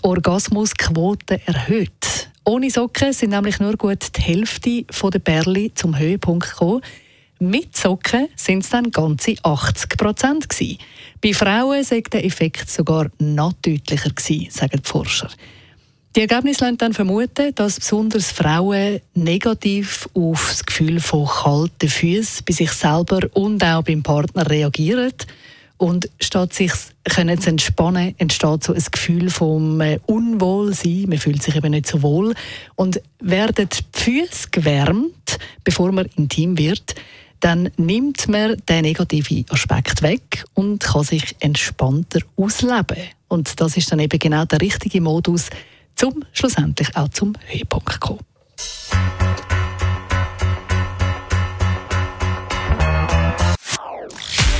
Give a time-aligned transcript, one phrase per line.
[0.00, 2.28] die Orgasmusquote erhöht.
[2.44, 6.82] Ohne Socken sind nämlich nur gut die Hälfte der Perle zum Höhepunkt gekommen.
[7.38, 10.46] Mit Socken sind es dann ganze 80 Prozent
[11.22, 15.30] Bei Frauen sei der Effekt sogar noch deutlicher gewesen, sagen die Forscher.
[16.16, 22.44] Die Ergebnisse lassen dann vermuten, dass besonders Frauen negativ auf das Gefühl von kalten Füßen
[22.44, 25.12] bei sich selber und auch beim Partner reagieren.
[25.80, 26.72] Und statt sich
[27.08, 31.06] zu entspannen, entsteht so ein Gefühl vom äh, Unwohlsein.
[31.08, 32.34] Man fühlt sich eben nicht so wohl.
[32.76, 36.96] Und werden die Füße gewärmt, bevor man intim wird,
[37.40, 42.98] dann nimmt man den negativen Aspekt weg und kann sich entspannter ausleben.
[43.28, 45.48] Und das ist dann eben genau der richtige Modus,
[46.04, 48.29] um schlussendlich auch zum Höhepunkt zu kommen.